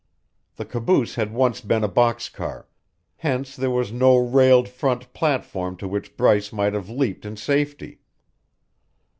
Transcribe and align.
The 0.55 0.65
caboose 0.65 1.13
had 1.13 1.31
once 1.31 1.61
been 1.61 1.83
a 1.83 1.87
box 1.87 2.27
car; 2.27 2.67
hence 3.17 3.55
there 3.55 3.69
was 3.69 3.91
no 3.91 4.17
railed 4.17 4.67
front 4.67 5.13
platform 5.13 5.77
to 5.77 5.87
which 5.87 6.17
Bryce 6.17 6.51
might 6.51 6.73
have 6.73 6.89
leaped 6.89 7.23
in 7.23 7.37
safety. 7.37 7.99